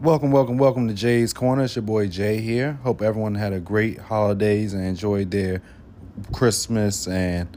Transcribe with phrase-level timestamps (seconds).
[0.00, 1.62] Welcome, welcome, welcome to Jay's Corner.
[1.62, 2.80] It's your boy Jay here.
[2.82, 5.62] Hope everyone had a great holidays and enjoyed their
[6.32, 7.56] Christmas and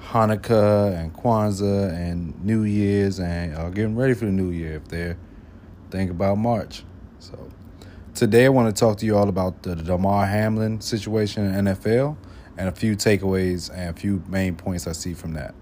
[0.00, 4.88] Hanukkah and Kwanzaa and New Year's and are getting ready for the new year if
[4.88, 5.18] they're
[5.90, 6.84] thinking about March.
[7.18, 7.50] So
[8.14, 12.16] today I want to talk to you all about the Damar Hamlin situation in NFL
[12.56, 15.54] and a few takeaways and a few main points I see from that.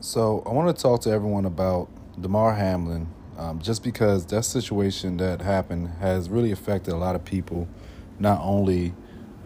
[0.00, 3.06] So I want to talk to everyone about Damar Hamlin
[3.40, 7.66] um, just because that situation that happened has really affected a lot of people,
[8.18, 8.92] not only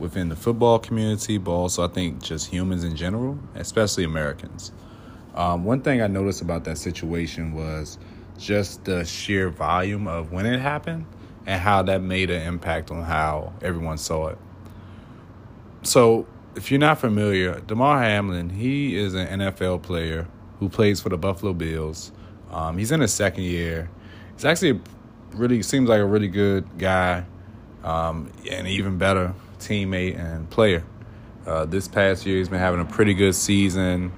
[0.00, 4.72] within the football community, but also I think just humans in general, especially Americans.
[5.36, 7.96] Um, one thing I noticed about that situation was
[8.36, 11.06] just the sheer volume of when it happened
[11.46, 14.38] and how that made an impact on how everyone saw it.
[15.82, 20.26] So, if you're not familiar, Damar Hamlin, he is an NFL player
[20.58, 22.10] who plays for the Buffalo Bills.
[22.50, 23.90] Um, he's in his second year.
[24.34, 24.80] He's actually
[25.32, 27.24] really seems like a really good guy,
[27.82, 30.84] um, and even better teammate and player.
[31.46, 34.12] Uh, this past year, he's been having a pretty good season,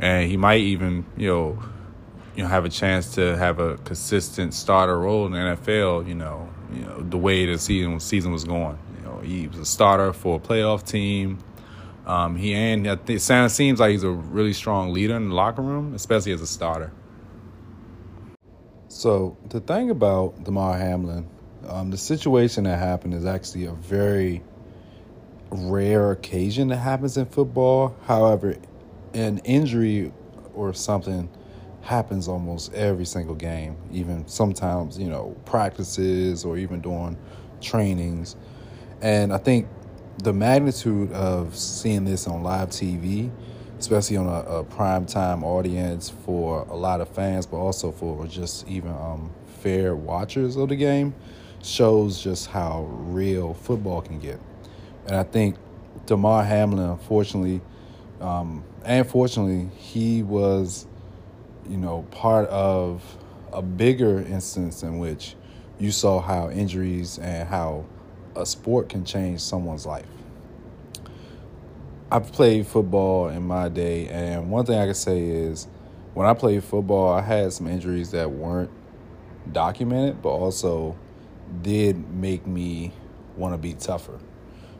[0.00, 1.62] and he might even you know
[2.36, 6.06] you know have a chance to have a consistent starter role in the NFL.
[6.06, 8.78] You know, you know the way the season season was going.
[8.96, 11.38] You know, he was a starter for a playoff team.
[12.06, 15.62] Um, he and it sounds seems like he's a really strong leader in the locker
[15.62, 16.90] room, especially as a starter.
[18.88, 21.28] So the thing about Damar Hamlin,
[21.68, 24.42] um, the situation that happened is actually a very
[25.50, 27.94] rare occasion that happens in football.
[28.06, 28.56] However,
[29.12, 30.12] an injury
[30.54, 31.28] or something
[31.82, 37.16] happens almost every single game, even sometimes, you know, practices or even during
[37.60, 38.36] trainings.
[39.02, 39.68] And I think
[40.22, 43.30] the magnitude of seeing this on live TV,
[43.78, 48.26] especially on a, a prime time audience for a lot of fans, but also for
[48.26, 51.14] just even um, fair watchers of the game,
[51.62, 54.40] shows just how real football can get.
[55.06, 55.56] And I think
[56.06, 57.60] Damar Hamlin, unfortunately,
[58.20, 60.86] um, and fortunately, he was,
[61.68, 63.02] you know, part of
[63.52, 65.34] a bigger instance in which
[65.78, 67.84] you saw how injuries and how
[68.34, 70.06] a sport can change someone's life.
[72.10, 75.68] I've played football in my day, and one thing I can say is
[76.14, 78.70] when I played football, I had some injuries that weren't
[79.52, 80.96] documented, but also
[81.60, 82.92] did make me
[83.36, 84.18] want to be tougher.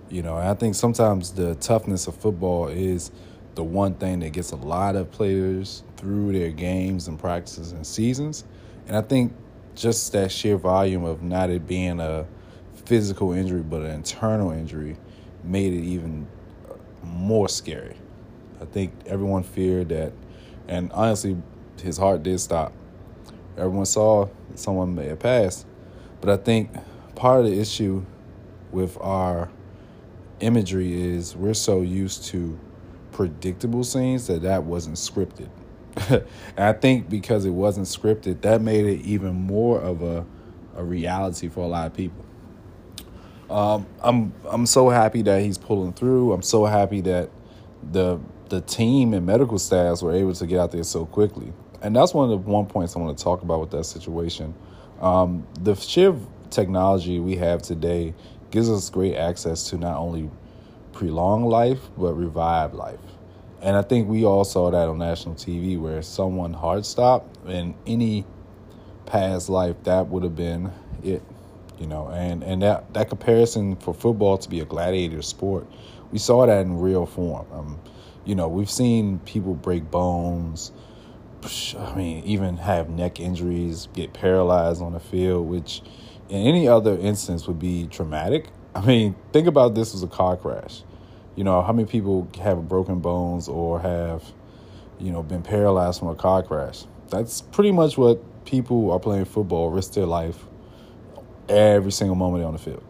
[0.08, 3.10] You know, and I think sometimes the toughness of football is
[3.56, 7.86] the one thing that gets a lot of players through their games and practices and
[7.86, 8.44] seasons.
[8.86, 9.34] And I think
[9.74, 12.26] just that sheer volume of not it being a
[12.86, 14.96] physical injury, but an internal injury
[15.44, 16.26] made it even
[17.02, 17.96] more scary.
[18.60, 20.12] I think everyone feared that,
[20.66, 21.36] and honestly,
[21.80, 22.72] his heart did stop.
[23.56, 25.66] Everyone saw someone may have passed,
[26.20, 26.70] but I think
[27.14, 28.04] part of the issue
[28.70, 29.48] with our
[30.40, 32.58] imagery is we're so used to
[33.12, 35.48] predictable scenes that that wasn't scripted.
[36.08, 36.24] and
[36.56, 40.24] I think because it wasn't scripted, that made it even more of a,
[40.76, 42.24] a reality for a lot of people.
[43.50, 46.32] Um, I'm I'm so happy that he's pulling through.
[46.32, 47.30] I'm so happy that
[47.92, 51.52] the the team and medical staffs were able to get out there so quickly.
[51.80, 54.54] And that's one of the one points I want to talk about with that situation.
[55.00, 56.14] Um, the sheer
[56.50, 58.14] technology we have today
[58.50, 60.30] gives us great access to not only
[60.92, 62.98] prolong life but revive life.
[63.60, 67.74] And I think we all saw that on national TV where someone heart stopped in
[67.86, 68.24] any
[69.06, 70.70] past life that would have been
[71.02, 71.22] it
[71.78, 75.66] you know, and and that that comparison for football to be a gladiator sport,
[76.10, 77.46] we saw that in real form.
[77.52, 77.80] Um,
[78.24, 80.72] you know, we've seen people break bones.
[81.78, 85.82] I mean, even have neck injuries, get paralyzed on the field, which
[86.28, 88.48] in any other instance would be traumatic.
[88.74, 90.82] I mean, think about this as a car crash.
[91.36, 94.24] You know, how many people have broken bones or have,
[94.98, 96.84] you know, been paralyzed from a car crash?
[97.08, 100.47] That's pretty much what people are playing football risk their life
[101.48, 102.82] every single moment on the field.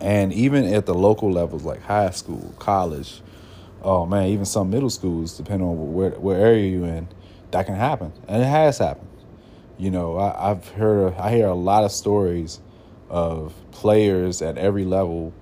[0.00, 3.22] And even at the local levels like high school, college,
[3.82, 7.08] oh man, even some middle schools, depending on where where area you're in,
[7.50, 9.08] that can happen, and it has happened.
[9.78, 12.60] You know, I, have heard, I hear a lot of stories
[13.08, 15.32] of players at every level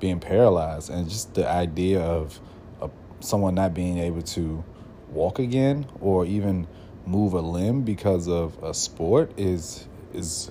[0.00, 2.38] being paralyzed, and just the idea of,
[2.80, 2.90] of
[3.20, 4.64] someone not being able to
[5.10, 6.66] walk again or even
[7.06, 10.50] move a limb because of a sport is is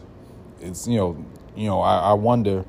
[0.65, 1.25] it's you know
[1.55, 2.65] you know I, I wonder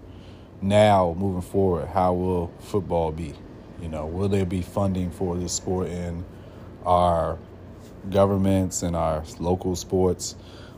[0.61, 3.35] now moving forward how will football be?
[3.81, 6.25] You know will there be funding for this sport in
[6.85, 7.39] our
[8.11, 10.37] governments and our local sports?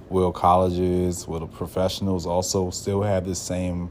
[0.08, 3.90] Will colleges, will the professionals also still have the same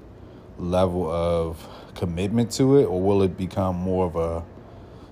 [0.57, 1.63] level of
[1.93, 4.43] commitment to it, or will it become more of a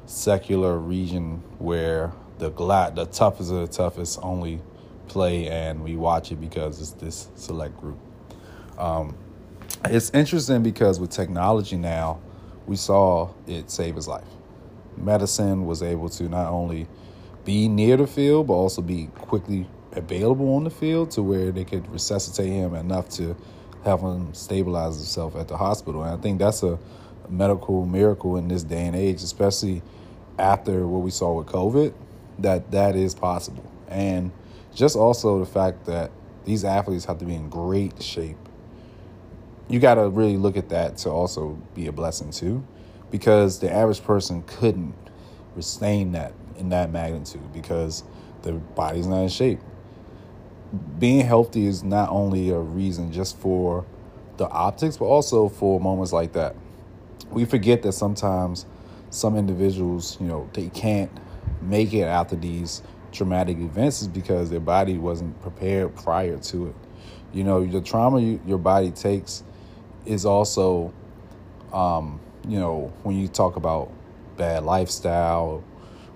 [0.07, 4.61] secular region where the glad, the toughest of the toughest only
[5.07, 7.97] play and we watch it because it's this select group.
[8.77, 9.15] Um,
[9.85, 12.19] it's interesting because with technology now,
[12.65, 14.27] we saw it save his life.
[14.97, 16.87] Medicine was able to not only
[17.43, 21.63] be near the field, but also be quickly available on the field to where they
[21.63, 23.35] could resuscitate him enough to
[23.83, 26.03] have him stabilize himself at the hospital.
[26.03, 26.79] And I think that's a
[27.29, 29.81] medical miracle in this day and age, especially
[30.37, 31.93] after what we saw with COVID,
[32.39, 33.71] that that is possible.
[33.87, 34.31] And
[34.73, 36.11] just also the fact that
[36.43, 38.37] these athletes have to be in great shape.
[39.67, 42.63] You got to really look at that to also be a blessing too,
[43.11, 44.93] because the average person couldn't
[45.55, 48.03] sustain that in that magnitude because
[48.43, 49.59] their body's not in shape.
[50.99, 53.85] Being healthy is not only a reason just for
[54.37, 56.55] the optics, but also for moments like that.
[57.31, 58.65] We forget that sometimes
[59.09, 61.11] some individuals, you know, they can't
[61.61, 62.81] make it after these
[63.11, 66.75] traumatic events is because their body wasn't prepared prior to it.
[67.33, 69.43] You know, the trauma you, your body takes
[70.05, 70.93] is also,
[71.73, 73.91] um, you know, when you talk about
[74.37, 75.63] bad lifestyle,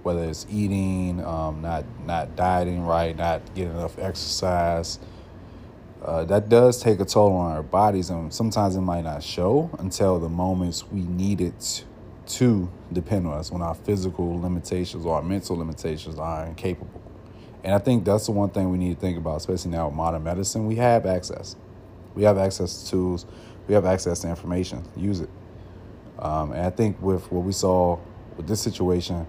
[0.03, 4.99] whether it's eating, um, not not dieting right, not getting enough exercise.
[6.03, 9.69] Uh, that does take a toll on our bodies, and sometimes it might not show
[9.79, 11.83] until the moments we need it
[12.25, 17.01] to depend on us when our physical limitations or our mental limitations are incapable.
[17.63, 19.95] And I think that's the one thing we need to think about, especially now with
[19.95, 20.65] modern medicine.
[20.65, 21.55] We have access.
[22.15, 23.25] We have access to tools.
[23.69, 24.83] We have access to information.
[24.97, 25.29] Use it.
[26.17, 27.99] Um, and I think with what we saw
[28.35, 29.27] with this situation,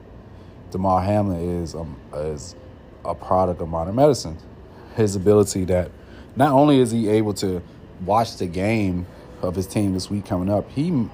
[0.70, 2.56] Damar Hamlin is um, is
[3.04, 4.38] a product of modern medicine.
[4.96, 5.90] His ability that
[6.36, 7.62] not only is he able to
[8.06, 9.06] watch the game
[9.42, 11.06] of his team this week coming up, he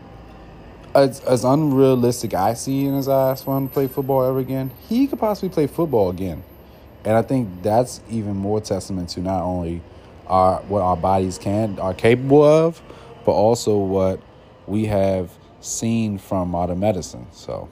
[0.95, 4.71] as, as unrealistic I see in his eyes for him to play football ever again,
[4.89, 6.45] he could possibly play football again.
[7.05, 9.83] And I think that's even more testament to not only
[10.29, 12.81] our what our bodies can are capable of,
[13.27, 14.21] but also what
[14.69, 17.27] we have seen from modern medicine.
[17.33, 17.69] So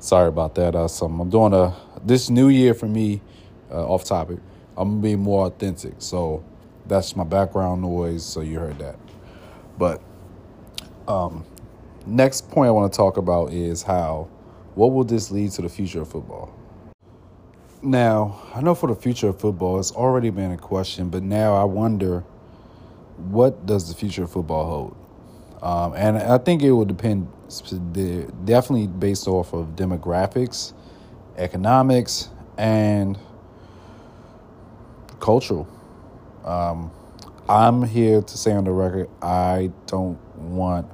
[0.00, 0.74] sorry about that.
[0.74, 1.74] Uh, some I'm doing a
[2.04, 3.22] this new year for me,
[3.70, 4.38] uh, off topic.
[4.76, 5.94] I'm gonna be more authentic.
[5.98, 6.44] So
[6.86, 8.24] that's my background noise.
[8.24, 8.96] So you heard that,
[9.78, 10.02] but
[11.06, 11.46] um,
[12.04, 14.28] next point I want to talk about is how
[14.74, 16.52] what will this lead to the future of football?
[17.80, 21.54] Now, I know for the future of football, it's already been a question, but now
[21.54, 22.24] I wonder
[23.30, 24.96] what does the future of football hold?
[25.62, 27.28] Um, and I think it will depend
[28.44, 30.72] definitely based off of demographics,
[31.36, 33.18] economics, and
[35.20, 35.68] cultural.
[36.44, 36.90] Um,
[37.48, 40.88] I'm here to say on the record, I don't want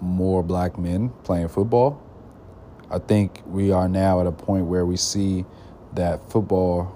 [0.00, 2.02] more black men playing football.
[2.90, 5.44] I think we are now at a point where we see
[5.94, 6.94] that football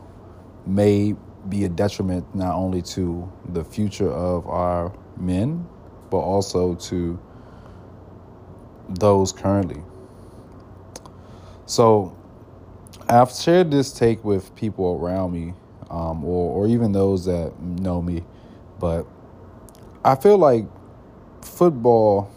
[0.67, 1.17] may
[1.48, 5.66] be a detriment not only to the future of our men,
[6.10, 7.19] but also to
[8.88, 9.82] those currently.
[11.66, 12.16] So
[13.08, 15.54] I've shared this take with people around me,
[15.90, 18.25] um, or, or even those that know me,
[18.78, 19.06] but
[20.04, 20.66] I feel like
[21.42, 22.30] football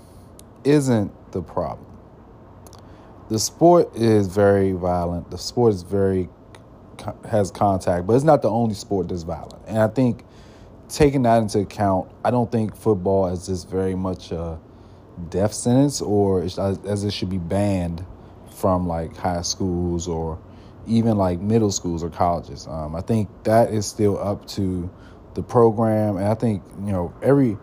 [0.63, 1.86] isn't the problem.
[3.29, 5.31] The sport is very violent.
[5.31, 6.29] The sport is very
[7.29, 9.62] has contact, but it's not the only sport that's violent.
[9.67, 10.24] And I think
[10.89, 14.60] taking that into account, I don't think football is just very much a
[15.29, 18.05] death sentence or as it should be banned
[18.55, 20.39] from like high schools or
[20.88, 22.67] even like middle schools or colleges.
[22.67, 24.89] Um, I think that is still up to
[25.33, 27.57] the program, and I think you know every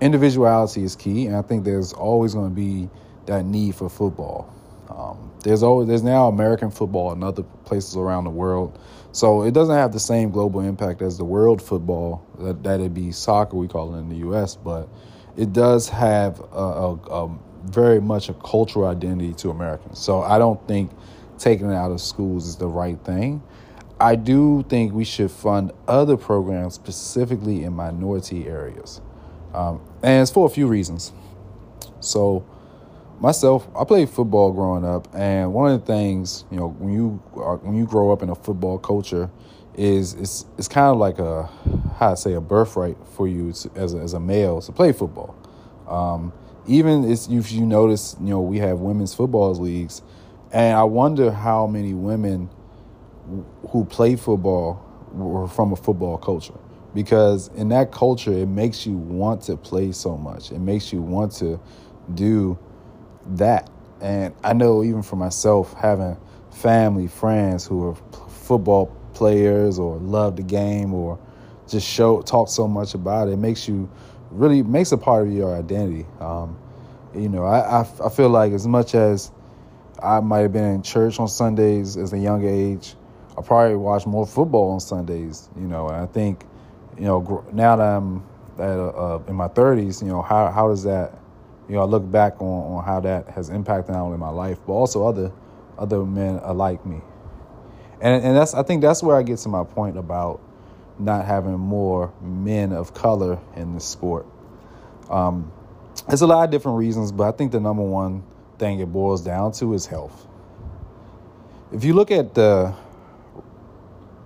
[0.00, 2.88] individuality is key, and I think there's always going to be
[3.26, 4.52] that need for football.
[4.90, 8.78] Um, there's always there's now American football in other places around the world,
[9.12, 13.12] so it doesn't have the same global impact as the world football that that'd be
[13.12, 14.56] soccer we call it in the U.S.
[14.56, 14.88] But
[15.36, 19.98] it does have a, a, a very much a cultural identity to Americans.
[19.98, 20.90] So I don't think
[21.38, 23.42] taking it out of schools is the right thing.
[24.00, 29.00] I do think we should fund other programs specifically in minority areas.
[29.52, 31.12] Um, and it's for a few reasons.
[32.00, 32.46] So,
[33.20, 37.22] myself, I played football growing up, and one of the things you know when you
[37.34, 39.30] are, when you grow up in a football culture
[39.74, 41.46] is it's it's kind of like a
[41.98, 44.92] how I say a birthright for you to, as a, as a male to play
[44.92, 45.36] football.
[45.88, 46.32] Um,
[46.66, 50.02] even if you notice, you know, we have women's football leagues,
[50.52, 52.50] and I wonder how many women
[53.70, 56.58] who play football were from a football culture
[56.94, 61.02] because in that culture it makes you want to play so much it makes you
[61.02, 61.60] want to
[62.14, 62.58] do
[63.36, 63.70] that.
[64.00, 66.16] And i know even for myself having
[66.52, 67.94] family friends who are
[68.28, 71.18] football players or love the game or
[71.68, 73.90] just show talk so much about it, it makes you
[74.30, 76.06] really makes a part of your identity.
[76.20, 76.56] Um,
[77.14, 79.32] you know I, I, feel like as much as
[80.02, 82.96] i might have been in church on sundays as a young age
[83.36, 86.44] i probably watched more football on sundays you know and i think
[86.98, 88.24] you know, now that I'm
[88.58, 91.14] at, uh, in my 30s, you know, how how does that,
[91.68, 94.58] you know, I look back on, on how that has impacted not only my life
[94.66, 95.32] but also other
[95.78, 97.00] other men like me,
[98.00, 100.40] and and that's I think that's where I get to my point about
[100.98, 104.26] not having more men of color in the sport.
[105.08, 105.52] Um,
[106.08, 108.24] there's a lot of different reasons, but I think the number one
[108.58, 110.26] thing it boils down to is health.
[111.72, 112.74] If you look at the,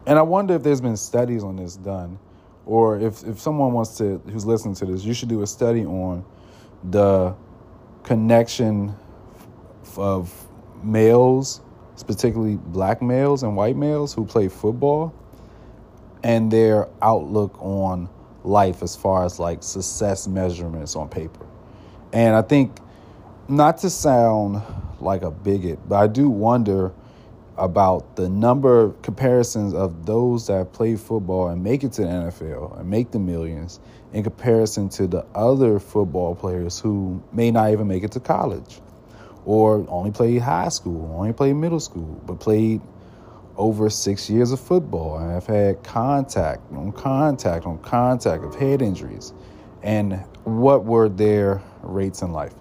[0.06, 2.18] and I wonder if there's been studies on this done
[2.66, 5.84] or if, if someone wants to who's listening to this you should do a study
[5.84, 6.24] on
[6.84, 7.34] the
[8.02, 8.94] connection
[9.96, 10.32] of
[10.82, 11.60] males
[12.02, 15.14] particularly black males and white males who play football
[16.24, 18.08] and their outlook on
[18.44, 21.46] life as far as like success measurements on paper.
[22.12, 22.76] And i think
[23.48, 24.62] not to sound
[25.00, 26.92] like a bigot but i do wonder
[27.56, 32.08] about the number of comparisons of those that play football and make it to the
[32.08, 33.80] NFL and make the millions
[34.12, 38.80] in comparison to the other football players who may not even make it to college
[39.44, 42.80] or only played high school, only played middle school, but played
[43.56, 48.80] over six years of football and have had contact on contact on contact of head
[48.80, 49.32] injuries.
[49.82, 52.54] And what were their rates in life?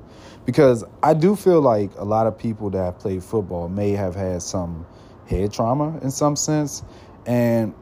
[0.45, 4.15] Because I do feel like a lot of people that have played football may have
[4.15, 4.85] had some
[5.27, 6.83] head trauma in some sense.
[7.25, 7.73] And,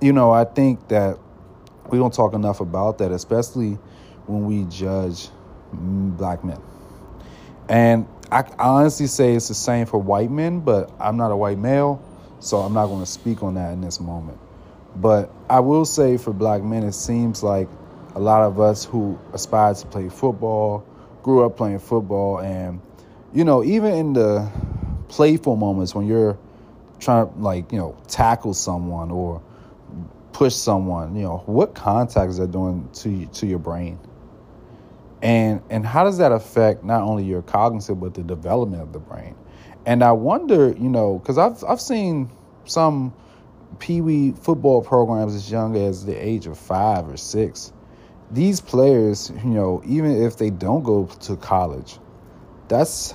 [0.00, 1.18] you know, I think that
[1.88, 3.78] we don't talk enough about that, especially
[4.26, 5.28] when we judge
[5.72, 6.60] black men.
[7.68, 11.58] And I honestly say it's the same for white men, but I'm not a white
[11.58, 12.02] male,
[12.40, 14.38] so I'm not going to speak on that in this moment.
[14.96, 17.68] But I will say for black men, it seems like
[18.14, 20.86] a lot of us who aspire to play football,
[21.24, 22.80] grew up playing football, and
[23.32, 24.48] you know, even in the
[25.08, 26.38] playful moments when you're
[27.00, 29.42] trying to like you know tackle someone or
[30.32, 33.98] push someone, you know, what contact is that doing to you, to your brain?
[35.22, 38.98] And and how does that affect not only your cognitive but the development of the
[38.98, 39.34] brain?
[39.86, 42.30] And I wonder, you know, because I've I've seen
[42.66, 43.14] some
[43.78, 47.72] pee wee football programs as young as the age of five or six
[48.30, 51.98] these players, you know, even if they don't go to college,
[52.68, 53.14] that's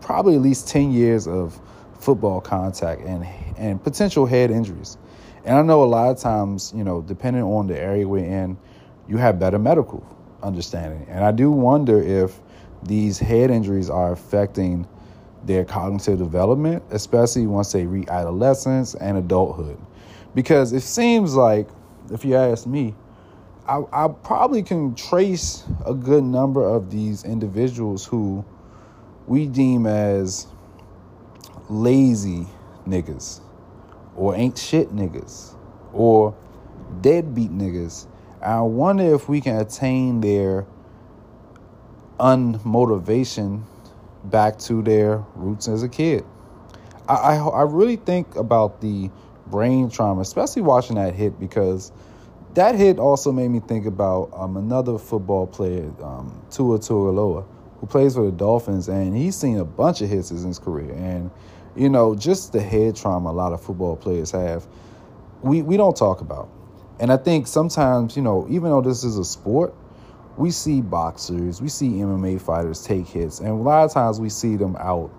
[0.00, 1.60] probably at least 10 years of
[1.98, 3.24] football contact and
[3.56, 4.98] and potential head injuries.
[5.44, 8.58] And I know a lot of times, you know, depending on the area we're in,
[9.08, 10.04] you have better medical
[10.42, 11.06] understanding.
[11.08, 12.40] And I do wonder if
[12.82, 14.86] these head injuries are affecting
[15.44, 19.78] their cognitive development, especially once they reach adolescence and adulthood.
[20.34, 21.68] Because it seems like,
[22.10, 22.94] if you ask me,
[23.66, 28.44] I, I probably can trace a good number of these individuals who
[29.26, 30.48] we deem as
[31.68, 32.46] lazy
[32.86, 33.40] niggas
[34.16, 35.54] or ain't shit niggas
[35.92, 36.34] or
[37.00, 38.06] deadbeat niggas.
[38.40, 40.66] I wonder if we can attain their
[42.18, 43.62] unmotivation
[44.24, 46.24] back to their roots as a kid.
[47.08, 49.10] I, I, I really think about the
[49.46, 51.92] brain trauma, especially watching that hit because
[52.54, 57.46] that hit also made me think about um, another football player, um, Tua Tagovailoa,
[57.80, 60.92] who plays for the Dolphins, and he's seen a bunch of hits in his career.
[60.92, 61.30] And
[61.74, 64.66] you know, just the head trauma a lot of football players have,
[65.42, 66.50] we we don't talk about.
[67.00, 69.74] And I think sometimes, you know, even though this is a sport,
[70.36, 74.28] we see boxers, we see MMA fighters take hits, and a lot of times we
[74.28, 75.10] see them out.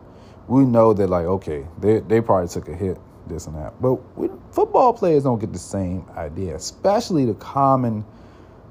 [0.47, 3.81] We know that like, okay, they they probably took a hit this and that.
[3.81, 8.05] But we, football players don't get the same idea, especially the common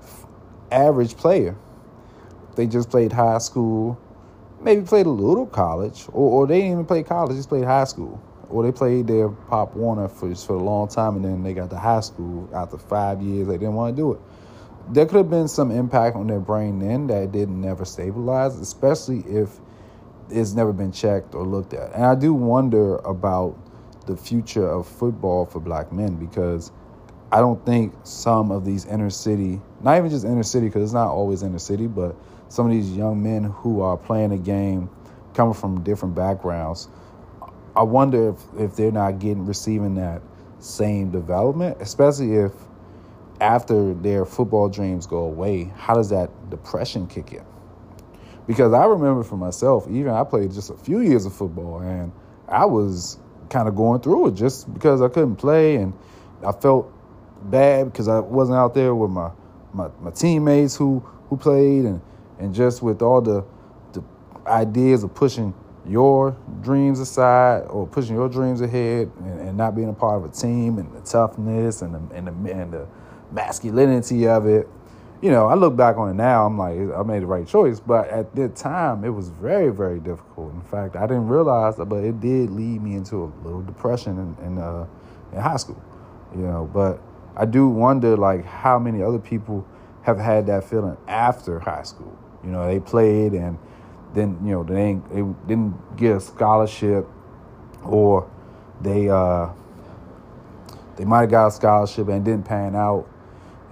[0.02, 0.26] f-
[0.71, 1.56] average player.
[2.56, 3.99] They just played high school,
[4.61, 7.85] maybe played a little college, or, or they didn't even play college, just played high
[7.85, 8.23] school.
[8.49, 11.71] Or they played their Pop Warner for, for a long time and then they got
[11.71, 14.21] to high school after five years, they didn't want to do it.
[14.90, 19.21] There could have been some impact on their brain then that didn't never stabilize, especially
[19.21, 19.59] if
[20.28, 21.92] it's never been checked or looked at.
[21.94, 23.56] And I do wonder about
[24.02, 26.73] the future of football for black men because
[27.32, 30.92] I don't think some of these inner city, not even just inner city, because it's
[30.92, 32.14] not always inner city, but
[32.49, 34.90] some of these young men who are playing a game
[35.32, 36.88] coming from different backgrounds,
[37.75, 40.21] I wonder if, if they're not getting receiving that
[40.59, 42.52] same development, especially if
[43.40, 47.44] after their football dreams go away, how does that depression kick in?
[48.47, 52.12] Because I remember for myself, even I played just a few years of football and
[52.47, 53.18] I was
[53.52, 55.92] kind of going through it just because I couldn't play and
[56.44, 56.90] I felt
[57.44, 59.30] bad because I wasn't out there with my,
[59.75, 62.00] my, my teammates who, who played and,
[62.38, 63.44] and just with all the,
[63.92, 64.02] the
[64.47, 65.54] ideas of pushing
[65.87, 70.25] your dreams aside or pushing your dreams ahead and, and, not being a part of
[70.25, 72.87] a team and the toughness and the, and the, and the
[73.32, 74.68] masculinity of it.
[75.22, 77.78] You know, I look back on it now, I'm like, I made the right choice.
[77.78, 80.52] But at that time, it was very, very difficult.
[80.52, 84.46] In fact, I didn't realize but it did lead me into a little depression in,
[84.46, 84.86] in, uh,
[85.32, 85.80] in high school.
[86.34, 87.00] You know, but
[87.36, 89.64] I do wonder, like, how many other people
[90.02, 92.16] have had that feeling after high school.
[92.44, 93.58] You know, they played and
[94.14, 97.06] then you know they they didn't get a scholarship,
[97.84, 98.30] or
[98.80, 99.48] they uh,
[100.96, 103.08] they might have got a scholarship and didn't pan out,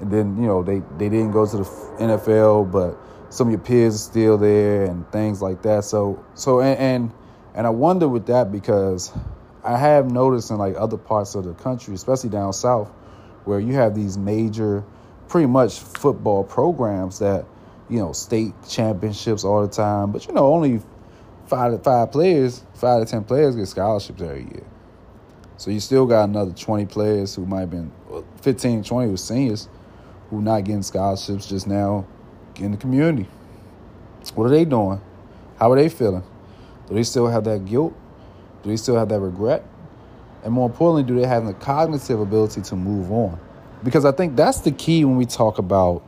[0.00, 2.98] and then you know they they didn't go to the NFL, but
[3.32, 5.84] some of your peers are still there and things like that.
[5.84, 7.12] So so and and,
[7.54, 9.12] and I wonder with that because
[9.62, 12.88] I have noticed in like other parts of the country, especially down south,
[13.44, 14.84] where you have these major,
[15.28, 17.44] pretty much football programs that
[17.90, 20.12] you know, state championships all the time.
[20.12, 20.80] But you know, only
[21.46, 24.64] five to five players, five to ten players get scholarships every year.
[25.56, 27.92] So you still got another 20 players who might have been
[28.40, 29.68] 15, 20 with seniors
[30.30, 32.06] who not getting scholarships just now
[32.56, 33.28] in the community.
[34.34, 35.00] What are they doing?
[35.58, 36.22] How are they feeling?
[36.88, 37.94] Do they still have that guilt?
[38.62, 39.66] Do they still have that regret?
[40.44, 43.38] And more importantly, do they have the cognitive ability to move on?
[43.82, 46.02] Because I think that's the key when we talk about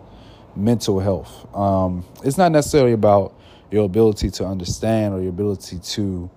[0.55, 1.55] mental health.
[1.55, 3.35] Um, it's not necessarily about
[3.71, 6.31] your ability to understand or your ability to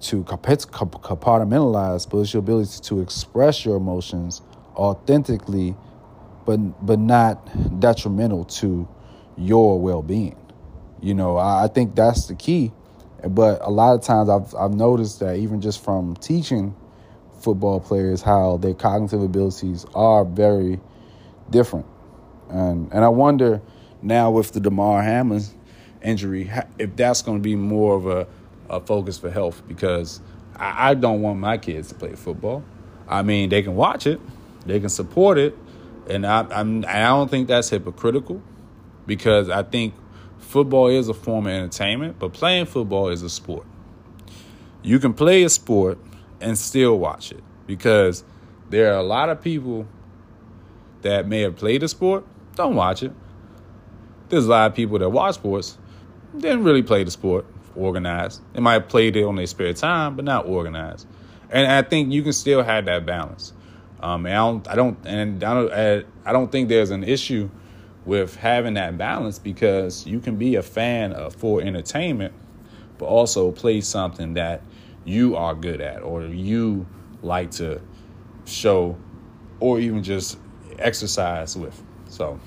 [0.00, 4.42] to compartmentalize, but it's your ability to express your emotions
[4.74, 5.76] authentically,
[6.44, 8.88] but but not detrimental to
[9.36, 10.36] your well being.
[11.00, 12.72] You know, I, I think that's the key.
[13.28, 16.74] But a lot of times I've I've noticed that even just from teaching
[17.40, 20.78] football players how their cognitive abilities are very
[21.50, 21.86] different
[22.52, 23.60] and and I wonder
[24.00, 25.42] now with the Damar Hamlin
[26.02, 28.26] injury if that's going to be more of a,
[28.68, 30.20] a focus for health because
[30.56, 32.62] I, I don't want my kids to play football.
[33.08, 34.20] I mean, they can watch it,
[34.66, 35.56] they can support it,
[36.08, 38.42] and I, I'm I don't think that's hypocritical
[39.06, 39.94] because I think
[40.38, 43.66] football is a form of entertainment, but playing football is a sport.
[44.82, 45.98] You can play a sport
[46.40, 48.24] and still watch it because
[48.70, 49.86] there are a lot of people
[51.02, 53.12] that may have played a sport don't watch it.
[54.28, 55.78] There's a lot of people that watch sports,
[56.36, 58.40] didn't really play the sport organized.
[58.52, 61.06] They might have played it on their spare time, but not organized.
[61.50, 63.52] And I think you can still have that balance.
[64.02, 67.48] Um, and I don't, I don't, and I don't, I don't think there's an issue
[68.04, 72.34] with having that balance because you can be a fan of for entertainment,
[72.98, 74.62] but also play something that
[75.04, 76.86] you are good at or you
[77.22, 77.80] like to
[78.44, 78.96] show,
[79.60, 80.38] or even just
[80.78, 81.80] exercise with.
[82.08, 82.40] So,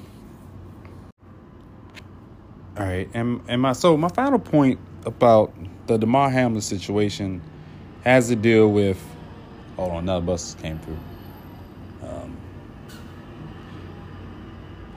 [2.78, 5.54] all right, and and my so my final point about
[5.88, 7.42] the Damar Hamlin situation
[8.04, 9.02] has to deal with.
[9.78, 10.98] Hold on, another bus came through.
[12.04, 12.38] Um,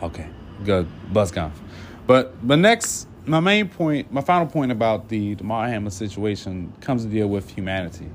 [0.02, 0.28] okay,
[0.64, 1.52] good bus gone.
[2.06, 7.04] But but next, my main point, my final point about the Damar Hamlin situation comes
[7.04, 8.10] to deal with humanity,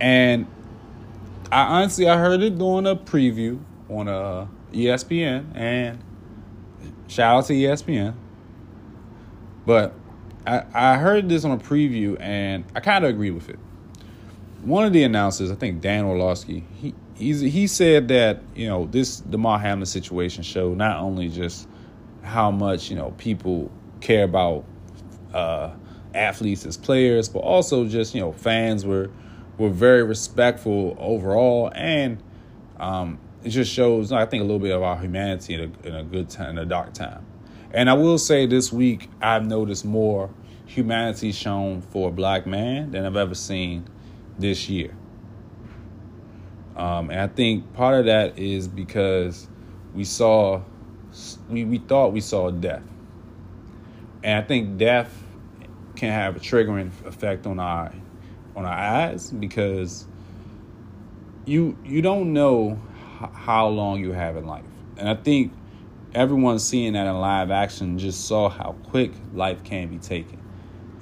[0.00, 0.46] and
[1.52, 6.02] I honestly I heard it during a preview on uh, a ESPN, and
[7.08, 8.14] shout out to ESPN.
[9.66, 9.94] But
[10.46, 13.58] I, I heard this on a preview, and I kind of agree with it.
[14.62, 19.20] One of the announcers, I think Dan Orlovsky, he he said that you know this
[19.20, 21.68] Damar Hamlin situation showed not only just
[22.22, 23.70] how much you know people
[24.00, 24.64] care about
[25.34, 25.70] uh,
[26.14, 29.10] athletes as players, but also just you know fans were
[29.58, 32.22] were very respectful overall, and
[32.78, 35.94] um, it just shows, I think, a little bit of our humanity in a, in
[35.94, 37.24] a good time, in a dark time.
[37.72, 40.30] And I will say this week, I've noticed more
[40.66, 43.84] humanity shown for a black man than I've ever seen
[44.40, 44.96] this year.
[46.76, 49.48] Um, and I think part of that is because
[49.94, 50.62] we saw,
[51.48, 52.82] we, we thought we saw death.
[54.22, 55.12] And I think death
[55.96, 57.92] can have a triggering effect on our
[58.56, 60.06] on our eyes because
[61.46, 62.80] you you don't know
[63.34, 64.64] how long you have in life.
[64.96, 65.52] And I think
[66.14, 70.38] everyone seeing that in live action just saw how quick life can be taken.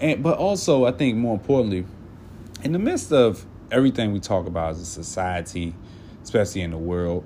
[0.00, 1.84] And but also I think more importantly,
[2.62, 5.74] in the midst of everything we talk about as a society,
[6.22, 7.24] especially in the world,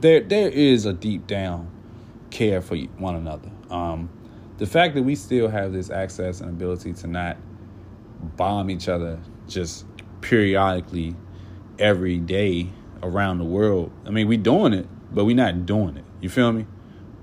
[0.00, 1.70] there there is a deep down
[2.30, 3.50] care for one another.
[3.70, 4.10] Um,
[4.58, 7.36] the fact that we still have this access and ability to not
[8.36, 9.86] bomb each other just
[10.20, 11.16] periodically
[11.78, 12.68] every day
[13.02, 13.90] around the world.
[14.04, 16.04] I mean, we're doing it, but we're not doing it.
[16.20, 16.66] You feel me?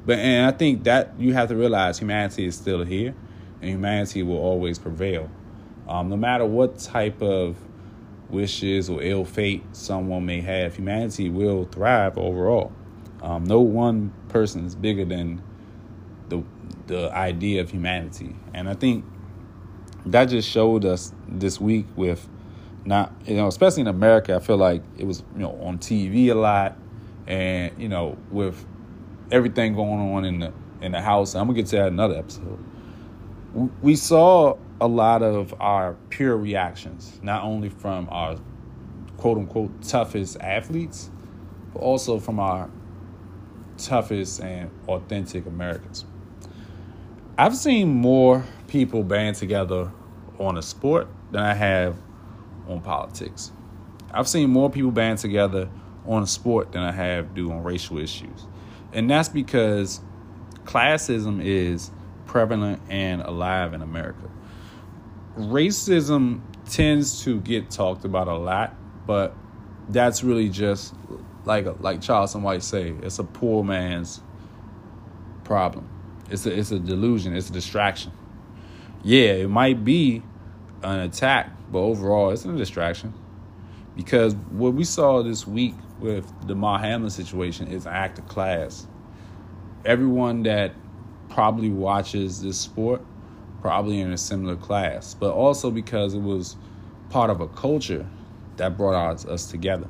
[0.05, 3.13] But and I think that you have to realize humanity is still here,
[3.61, 5.29] and humanity will always prevail,
[5.87, 7.57] um, no matter what type of
[8.29, 10.75] wishes or ill fate someone may have.
[10.75, 12.71] Humanity will thrive overall.
[13.21, 15.41] Um, no one person is bigger than
[16.29, 16.43] the
[16.87, 19.03] the idea of humanity, and I think
[20.05, 22.27] that just showed us this week with
[22.85, 24.35] not you know especially in America.
[24.35, 26.77] I feel like it was you know on TV a lot,
[27.25, 28.63] and you know with
[29.31, 31.33] everything going on in the in the house.
[31.33, 32.63] I'm gonna get to that another episode.
[33.81, 38.37] We saw a lot of our pure reactions, not only from our
[39.17, 41.09] quote unquote toughest athletes,
[41.73, 42.69] but also from our
[43.77, 46.05] toughest and authentic Americans.
[47.37, 49.91] I've seen more people band together
[50.39, 51.95] on a sport than I have
[52.67, 53.51] on politics.
[54.11, 55.69] I've seen more people band together
[56.05, 58.47] on a sport than I have do on racial issues.
[58.93, 60.01] And that's because
[60.63, 61.91] classism is
[62.25, 64.29] prevalent and alive in America.
[65.37, 69.35] Racism tends to get talked about a lot, but
[69.89, 70.93] that's really just
[71.45, 74.21] like like Charles White say, it's a poor man's
[75.43, 75.87] problem.
[76.29, 78.11] It's a it's a delusion, it's a distraction.
[79.03, 80.23] Yeah, it might be
[80.83, 83.13] an attack, but overall it's a distraction.
[83.95, 88.85] Because what we saw this week with the Damar situation is an act of class.
[89.85, 90.73] Everyone that
[91.29, 93.01] probably watches this sport
[93.61, 96.55] probably in a similar class, but also because it was
[97.09, 98.05] part of a culture
[98.57, 99.87] that brought us together.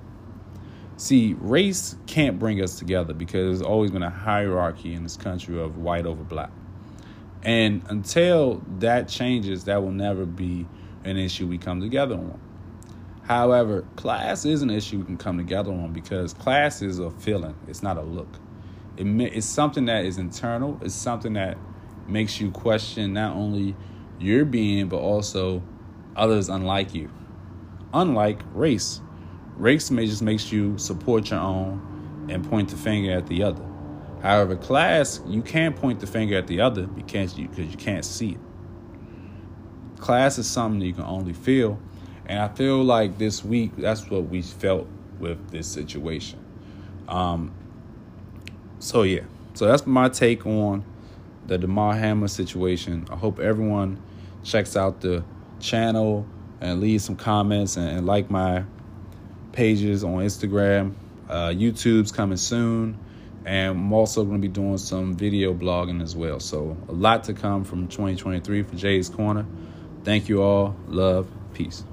[0.98, 5.60] See, race can't bring us together because there's always been a hierarchy in this country
[5.60, 6.52] of white over black.
[7.44, 10.66] And until that changes, that will never be
[11.04, 12.40] an issue we come together on.
[13.24, 17.56] However, class is an issue we can come together on because class is a feeling,
[17.68, 18.40] it's not a look.
[18.96, 21.58] It, it's something that is internal, it's something that
[22.08, 23.76] makes you question not only
[24.20, 25.62] your being, but also
[26.16, 27.10] others unlike you.
[27.94, 29.02] Unlike race.
[29.58, 33.64] Race may just makes you support your own and point the finger at the other.
[34.22, 38.04] However, class, you can't point the finger at the other because you, because you can't
[38.06, 38.40] see it.
[40.00, 41.80] Class is something that you can only feel.
[42.26, 44.88] And I feel like this week, that's what we felt
[45.20, 46.44] with this situation.
[47.08, 47.54] Um,
[48.80, 49.22] so, yeah.
[49.54, 50.84] So that's my take on
[51.48, 53.08] the Damar Hamlin situation.
[53.10, 54.02] I hope everyone
[54.44, 55.24] checks out the
[55.60, 56.26] channel
[56.62, 58.64] and leave some comments and, and like my
[59.52, 60.94] pages on Instagram.
[61.30, 62.98] Uh, YouTube's coming soon.
[63.46, 66.42] And I'm also going to be doing some video blogging as well.
[66.42, 69.46] So, a lot to come from 2023 for Jay's Corner.
[70.04, 70.76] Thank you all.
[70.88, 71.30] Love.
[71.54, 71.86] Peace.